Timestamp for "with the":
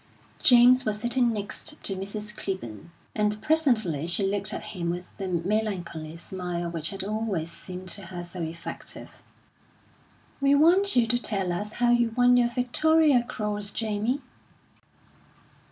4.89-5.27